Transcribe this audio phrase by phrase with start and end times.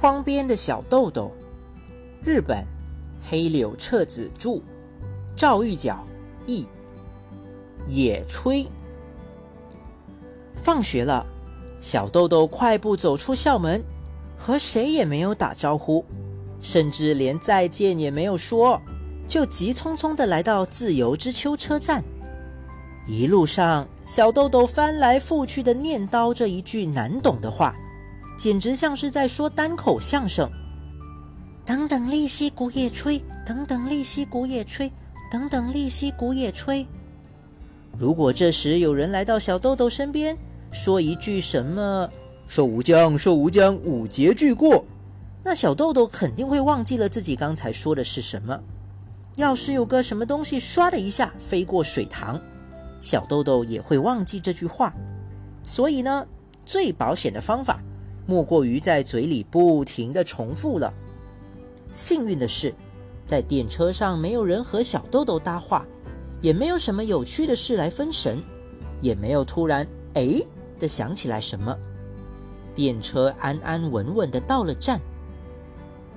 [0.00, 1.30] 窗边的小豆豆，
[2.24, 2.64] 日本
[3.28, 4.58] 黑柳彻子著，
[5.36, 6.02] 赵玉角
[6.46, 6.66] 译。
[7.86, 8.66] 野炊。
[10.54, 11.26] 放学了，
[11.82, 13.84] 小豆豆快步走出校门，
[14.38, 16.02] 和谁也没有打招呼，
[16.62, 18.80] 甚至连再见也没有说，
[19.28, 22.02] 就急匆匆的来到自由之丘车站。
[23.06, 27.76] 一路上，小豆豆翻来覆去的念叨着一句难懂的话，
[28.40, 30.50] 简直像是在说单口相声。
[31.62, 34.90] 等等，立西鼓也吹；等等，立西鼓也吹；
[35.30, 36.86] 等等，立西鼓也吹。
[37.98, 40.34] 如果这时有人来到小豆豆身边，
[40.72, 42.08] 说一句什么
[42.48, 44.82] “寿无疆，寿无疆，五节俱过”，
[45.44, 48.58] 那小豆豆肯定会忘记了自己刚才说的是什么。
[49.36, 52.40] 要是有个什么东西唰的一下飞过水塘，
[53.02, 54.94] 小豆豆也会忘记这句话。
[55.62, 56.26] 所以呢，
[56.64, 57.82] 最保险的方法，
[58.30, 60.94] 莫过于在嘴里不停的重复了。
[61.92, 62.72] 幸运的是，
[63.26, 65.84] 在电车上没有人和小豆豆搭话。
[66.40, 68.42] 也没有什么有趣的事来分神，
[69.02, 70.40] 也没有突然哎
[70.78, 71.76] 的想起来什么。
[72.74, 74.98] 电车安安稳稳的到了站。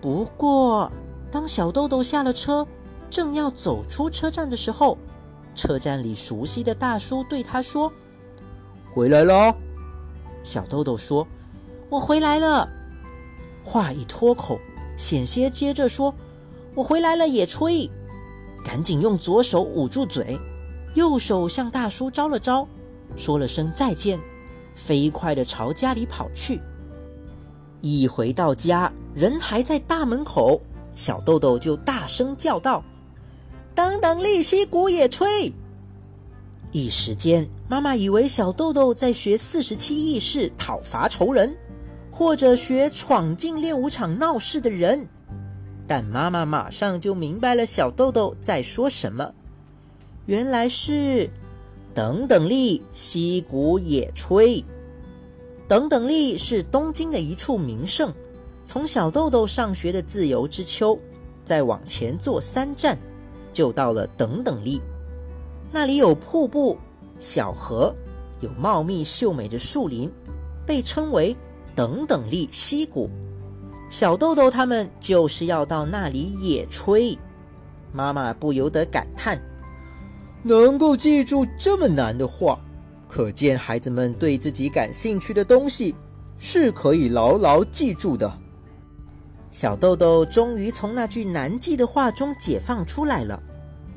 [0.00, 0.90] 不过，
[1.30, 2.66] 当小豆豆下了车，
[3.10, 4.96] 正要走出车站的时候，
[5.54, 7.92] 车站里熟悉的大叔对他说
[8.94, 9.54] ：“回来了。”
[10.42, 11.28] 小豆豆说
[11.88, 12.68] ：“我回来了。”
[13.64, 14.58] 话一脱口，
[14.96, 16.14] 险些接着说
[16.74, 17.88] ：“我回来了。”也吹。
[18.64, 20.38] 赶紧用左手捂住嘴，
[20.94, 22.66] 右手向大叔招了招，
[23.16, 24.18] 说了声再见，
[24.74, 26.60] 飞快地朝家里跑去。
[27.80, 30.60] 一回到家，人还在大门口，
[30.96, 32.82] 小豆豆就大声叫道
[33.74, 35.52] ：“等等，利息鼓也吹！”
[36.72, 41.56] 一时间，妈妈以为小豆豆在学四十七义士讨伐仇人，
[42.16, 45.06] 或者学闯进练武场闹事的人。
[45.86, 49.34] 但妈妈马上就明白了小豆豆在说什么，
[50.24, 51.28] 原来是
[51.94, 54.64] “等等力，西谷野炊”。
[55.68, 58.10] 等等力是东京的一处名胜，
[58.64, 60.98] 从小豆豆上学的自由之丘，
[61.44, 62.96] 再往前坐三站，
[63.52, 64.80] 就到了等等力。
[65.70, 66.78] 那里有瀑布、
[67.18, 67.94] 小河，
[68.40, 70.10] 有茂密秀美的树林，
[70.64, 71.36] 被称为
[71.76, 73.08] “等等力溪谷”。
[73.88, 77.16] 小豆豆他们就是要到那里野炊，
[77.92, 79.40] 妈妈不由得感叹：
[80.42, 82.58] 能够记住这么难的话，
[83.06, 85.94] 可见孩子们对自己感兴趣的东西
[86.36, 88.32] 是可以牢牢记住的。
[89.48, 93.40] 小豆豆终于从那句难记的话中解放出来了，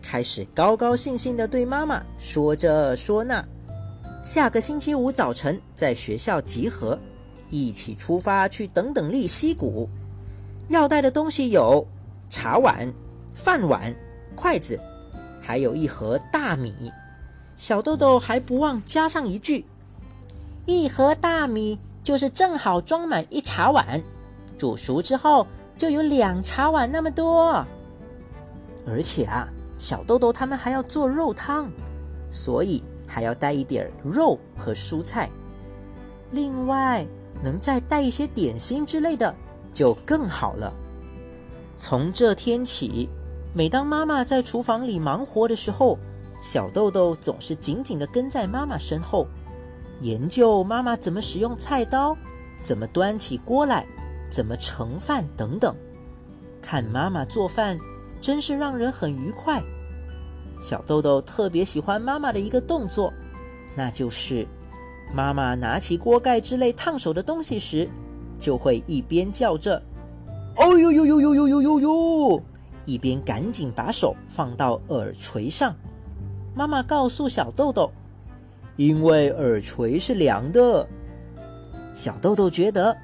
[0.04, 3.44] 开始高高兴兴地对妈妈说这说那。
[4.24, 6.98] 下个星期五早晨在学校集合。
[7.52, 9.90] 一起出发去等等利溪谷，
[10.68, 11.86] 要带的东西有
[12.30, 12.92] 茶碗、
[13.34, 13.94] 饭碗、
[14.36, 14.80] 筷子，
[15.42, 16.92] 还有一盒大米。
[17.58, 19.66] 小豆豆还不忘加上一句
[20.66, 24.02] ：“一盒大米就是正好装满一茶碗，
[24.58, 25.46] 煮熟之后
[25.76, 27.66] 就有两茶碗那么多。”
[28.86, 31.70] 而且啊，小豆豆他们还要做肉汤，
[32.32, 35.30] 所以还要带一点肉和蔬菜。
[36.32, 37.08] 另外。
[37.44, 39.34] 能再带一些点心之类的，
[39.74, 40.74] 就更好了。
[41.78, 43.08] 从这天起，
[43.54, 45.98] 每当妈妈在厨房里忙活的时候，
[46.42, 49.26] 小豆豆总是紧紧地跟在妈妈身后，
[50.02, 52.16] 研究妈妈怎么使用菜刀，
[52.62, 53.86] 怎么端起锅来，
[54.30, 55.76] 怎么盛饭等等。
[56.62, 57.80] 看妈妈做饭，
[58.20, 59.64] 真是让人很愉快。
[60.62, 63.14] 小豆豆特别喜欢妈妈的一个动作，
[63.76, 64.46] 那就是。
[65.14, 67.90] 妈妈拿起锅盖之类烫手的东西时，
[68.38, 69.82] 就会一边叫着
[70.56, 72.44] “哦呦呦呦呦呦呦呦呦”，
[72.86, 75.76] 一边赶紧把手放到耳垂上。
[76.56, 77.92] 妈妈告诉小豆豆
[78.78, 80.88] ：“因为耳垂是凉的。”
[81.96, 82.96] 小豆豆觉得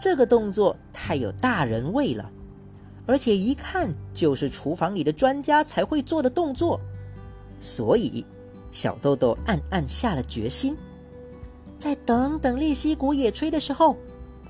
[0.00, 2.30] 这个动作太有大人味了，
[3.06, 6.78] 而且一看就是厨房里的专家才会做的动作，
[7.60, 8.24] 所以
[8.72, 10.76] 小豆豆暗暗下了决心。
[11.82, 13.96] 在等等利息谷野炊的时候，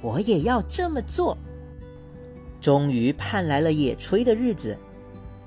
[0.02, 1.34] 我也要这么做。
[2.60, 4.76] 终于盼来了野炊的日子，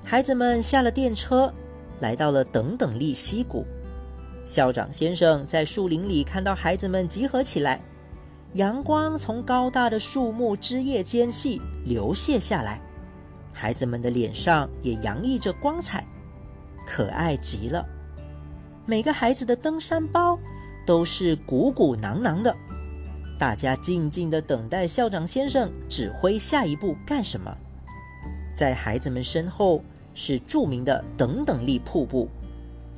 [0.04, 1.54] 孩子们下了电车，
[2.00, 3.64] 来到了等等利息谷。
[4.44, 7.80] 校长先生在树林里看到孩子们集合起来，
[8.54, 12.80] 阳光从高大的树木枝叶间隙流泻下来，
[13.52, 16.04] 孩子们的脸上也洋溢着光彩，
[16.84, 17.86] 可爱极了。
[18.84, 20.36] 每个孩子的登山包。
[20.86, 22.56] 都是鼓鼓囊囊的，
[23.38, 27.54] 大家静静的等待校长先生指挥下一步干什么。
[28.54, 29.82] 在孩子们身后
[30.14, 32.28] 是著名的等等力瀑布，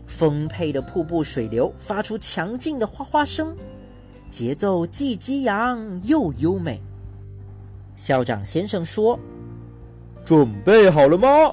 [0.07, 3.57] 丰沛的瀑布水流发出强劲的哗哗声，
[4.31, 6.81] 节奏既激扬又优美。
[7.97, 9.19] 校长先生说
[10.25, 11.53] ：“准备好了吗？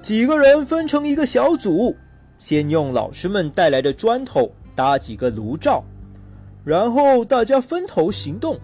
[0.00, 1.94] 几个人分成一个小组，
[2.38, 5.84] 先用老师们带来的砖头搭几个炉灶。”
[6.64, 8.58] 然后大家分头行动，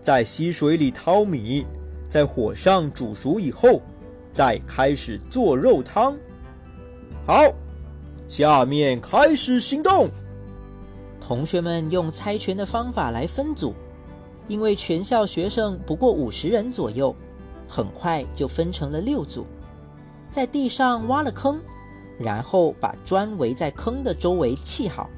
[0.00, 1.66] 在溪水里淘米，
[2.08, 3.82] 在火上煮熟以后，
[4.32, 6.16] 再开始做肉汤。
[7.26, 7.52] 好，
[8.28, 10.08] 下面开始行动。
[11.20, 13.74] 同学们用猜拳的方法来分组，
[14.46, 17.16] 因为全校学生不过五十人左右，
[17.66, 19.44] 很快就分成了六组，
[20.30, 21.60] 在地上挖了坑，
[22.18, 25.10] 然后把砖围在坑的周围砌好。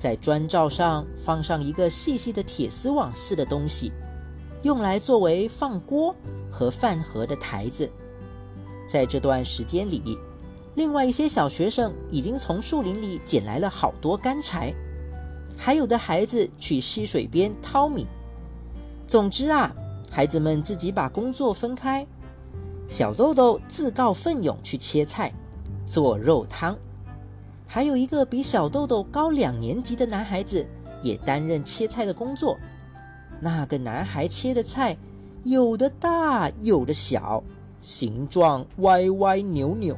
[0.00, 3.92] 在砖罩上放上一个细细的铁丝网似的东西，
[4.62, 6.16] 用来作为放锅
[6.50, 7.88] 和饭盒的台子。
[8.88, 10.18] 在这段时间里，
[10.74, 14.74] 另外一些小学生已经从树林里捡来了好多干柴，
[15.54, 18.06] 还有的孩子去溪水边淘米。
[19.06, 19.70] 总之啊，
[20.10, 22.06] 孩子们自己把工作分开。
[22.88, 25.30] 小豆豆自告奋勇去切菜，
[25.86, 26.74] 做肉汤。
[27.72, 30.66] 还有一个比小豆豆高两年级的男孩子
[31.04, 32.58] 也担任切菜的工作。
[33.40, 34.96] 那个男孩切的菜，
[35.44, 37.40] 有的大，有的小，
[37.80, 39.96] 形状歪歪扭扭，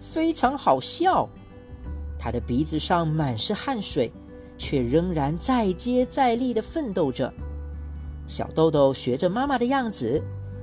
[0.00, 1.28] 非常好笑。
[2.18, 4.10] 他的鼻子上满是汗水，
[4.58, 7.32] 却仍然再接再厉地奋斗着。
[8.26, 10.20] 小豆豆学着妈妈的样子，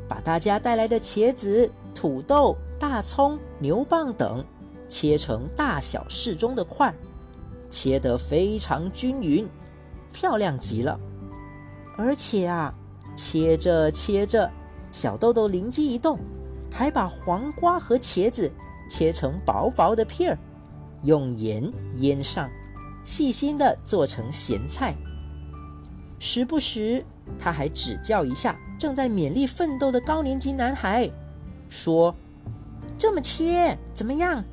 [0.10, 4.44] 把大家带来的茄子、土豆、大葱、牛蒡等。
[4.90, 6.94] 切成大小适中的块，
[7.70, 9.48] 切得非常均匀，
[10.12, 11.00] 漂亮极了。
[11.96, 12.74] 而且啊，
[13.16, 14.50] 切着切着，
[14.92, 16.18] 小豆豆灵机一动，
[16.74, 18.52] 还把黄瓜和茄子
[18.90, 20.38] 切成薄薄的片儿，
[21.04, 22.50] 用盐腌上，
[23.06, 24.96] 细心的做成咸菜。
[26.18, 27.06] 时不时，
[27.40, 31.10] 他还指教一下正在勉力奋斗的高年级男孩，
[31.70, 32.14] 说
[32.98, 34.44] ：“这么切怎么样？”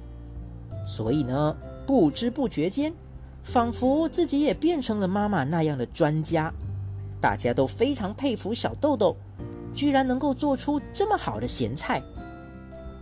[0.86, 1.54] 所以呢，
[1.84, 2.94] 不知不觉间，
[3.42, 6.50] 仿佛自己也变成了妈妈那样的专家。
[7.20, 9.16] 大家都非常佩服小豆豆，
[9.74, 12.00] 居然能够做出这么好的咸菜。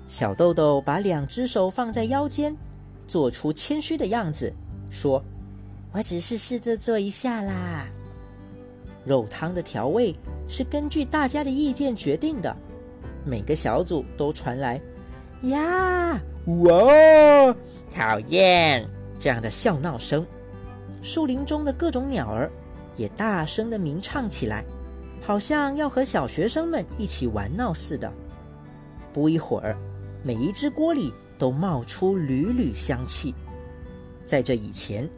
[0.08, 2.56] 小豆豆把两只手放在腰间，
[3.06, 4.52] 做出谦虚的样子，
[4.90, 5.22] 说
[5.92, 7.86] ：“我只是试着做一下啦。”
[9.04, 10.14] 肉汤的调味
[10.48, 12.56] 是根据大家的意见决定的。
[13.26, 14.80] 每个小组都传来
[15.44, 16.18] “呀”。
[16.46, 17.54] 哇！
[17.94, 18.88] 讨厌。
[19.18, 20.26] 这样的笑闹声，
[21.00, 22.50] 树林中的各种鸟儿
[22.96, 24.64] 也大声的鸣唱起来，
[25.22, 28.12] 好像要和小学生们一起玩闹似的。
[29.12, 29.76] 不一会儿，
[30.22, 33.34] 每一只锅里都冒出缕缕香气。
[34.26, 35.08] 在这以前，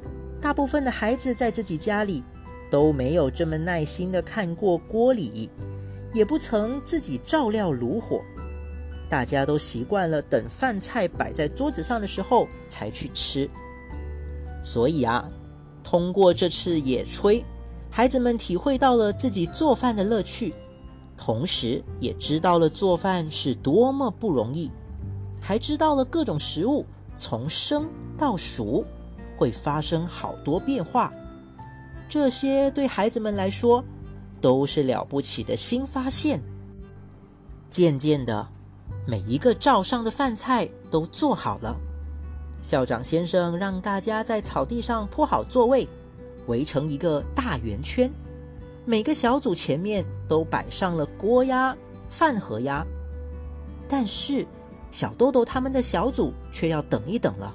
[0.41, 2.23] 大部分的孩子在自己家里
[2.71, 5.51] 都没有这么耐心的看过锅里，
[6.13, 8.21] 也不曾自己照料炉火。
[9.09, 13.49] 大家都习惯了等饭菜摆在桌子上的时候才去吃，
[14.65, 15.29] 所以啊，
[15.85, 17.45] 通过这次野炊，
[17.89, 20.53] 孩子们体会到了自己做饭的乐趣，
[21.17, 24.71] 同时也知道了做饭是多么不容易，
[25.41, 26.85] 还知道了各种食物
[27.17, 28.85] 从生到熟
[29.37, 31.13] 会发生好多变化，
[32.09, 33.85] 这些对孩子们来说
[34.41, 36.43] 都是了不起的新发现。
[37.71, 38.56] 渐渐的。
[39.07, 41.77] 每一个灶上的饭菜都做好了，
[42.61, 45.89] 校长先生让大家在草地上铺好座位，
[46.49, 48.11] 围成一个大圆圈。
[48.85, 51.77] 每个小组前面都摆上了锅呀、
[52.09, 52.85] 饭盒呀。
[53.89, 54.45] 但是
[54.91, 57.55] 小豆豆他们的小组却要等一等了，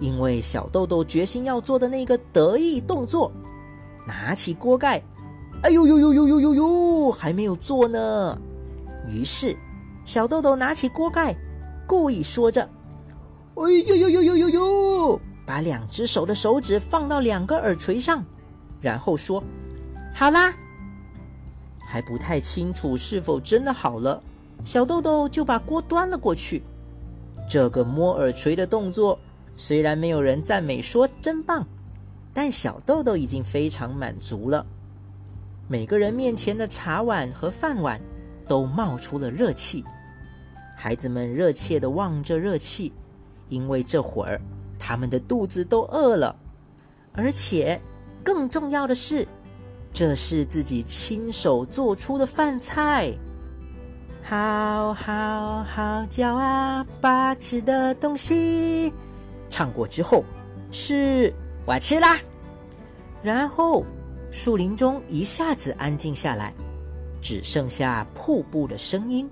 [0.00, 3.30] 因为小豆豆决心要做的那个得意动作——
[4.06, 5.00] 拿起锅盖，
[5.62, 8.36] 哎呦呦呦呦呦呦呦，还没有做呢。
[9.08, 9.56] 于是。
[10.04, 11.34] 小豆豆拿起锅盖，
[11.86, 12.68] 故意说着
[13.56, 18.24] ：“哎呦呦呦呦呦呦！”把两只手的手指放到两个耳垂上，
[18.80, 19.42] 然后说
[20.14, 20.54] ：“好啦。”
[21.86, 24.22] 还不太清楚是否真的好了，
[24.64, 26.62] 小豆豆就把锅端了过去。
[27.48, 29.18] 这个摸耳垂的动作
[29.56, 31.66] 虽然没有人赞美说真棒，
[32.32, 34.64] 但小豆豆已经非常满足了。
[35.68, 38.00] 每个人面前的茶碗和饭碗
[38.46, 39.84] 都冒出了热气。
[40.76, 42.92] 孩子们热切地望着热气，
[43.48, 44.40] 因为这会儿
[44.78, 46.34] 他们的肚子都饿了，
[47.12, 47.80] 而且
[48.22, 49.26] 更重要的是，
[49.92, 53.12] 这是自己亲手做出的饭菜。
[54.22, 58.92] 好好好嚼啊，把吃的东西。
[59.50, 60.24] 唱过之后，
[60.72, 61.32] 是
[61.64, 62.18] 我吃啦。
[63.22, 63.84] 然后
[64.30, 66.52] 树林中一下子安静下来，
[67.24, 69.26] 只剩下瀑布的声音。